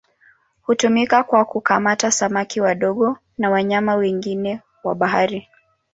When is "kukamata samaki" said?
1.45-2.61